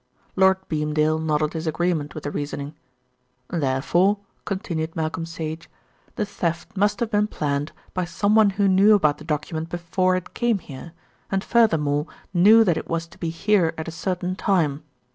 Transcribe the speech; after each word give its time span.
Lord 0.35 0.57
Beamdale 0.67 1.19
nodded 1.21 1.53
his 1.53 1.67
agreement 1.67 2.15
with 2.15 2.23
the 2.23 2.31
reasoning. 2.31 2.73
"Therefore," 3.49 4.17
continued 4.45 4.95
Malcolm 4.95 5.27
Sage, 5.27 5.69
"the 6.15 6.25
theft 6.25 6.75
must 6.75 6.99
have 7.01 7.11
been 7.11 7.27
planned 7.27 7.71
by 7.93 8.05
someone 8.05 8.49
who 8.49 8.67
knew 8.67 8.95
about 8.95 9.19
the 9.19 9.23
document 9.23 9.69
before 9.69 10.15
it 10.15 10.33
came 10.33 10.57
here, 10.57 10.93
and 11.31 11.43
furthermore 11.43 12.07
knew 12.33 12.63
that 12.63 12.77
it 12.77 12.89
was 12.89 13.05
to 13.09 13.19
be 13.19 13.29
here 13.29 13.75
at 13.77 13.87
a 13.87 13.91
certain 13.91 14.35
time. 14.35 14.81